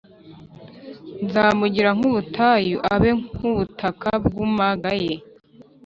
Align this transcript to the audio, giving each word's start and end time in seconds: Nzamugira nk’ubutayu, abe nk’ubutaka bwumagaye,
Nzamugira 1.25 1.89
nk’ubutayu, 1.97 2.77
abe 2.93 3.09
nk’ubutaka 3.35 4.09
bwumagaye, 4.25 5.13